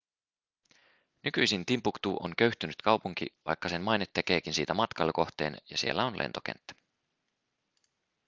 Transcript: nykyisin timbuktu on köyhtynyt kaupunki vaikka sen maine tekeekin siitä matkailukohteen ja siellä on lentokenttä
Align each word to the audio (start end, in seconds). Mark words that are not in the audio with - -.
nykyisin 1.23 1.65
timbuktu 1.65 2.17
on 2.19 2.33
köyhtynyt 2.37 2.81
kaupunki 2.81 3.27
vaikka 3.45 3.69
sen 3.69 3.81
maine 3.81 4.05
tekeekin 4.13 4.53
siitä 4.53 4.73
matkailukohteen 4.73 5.57
ja 5.69 5.77
siellä 5.77 6.05
on 6.05 6.17
lentokenttä 6.17 6.73